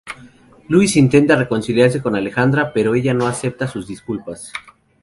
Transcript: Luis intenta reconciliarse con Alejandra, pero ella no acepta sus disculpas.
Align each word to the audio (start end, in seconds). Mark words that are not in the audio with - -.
Luis 0.67 0.95
intenta 0.97 1.35
reconciliarse 1.35 2.01
con 2.01 2.15
Alejandra, 2.15 2.73
pero 2.73 2.95
ella 2.95 3.13
no 3.13 3.27
acepta 3.27 3.67
sus 3.67 3.85
disculpas. 3.87 4.51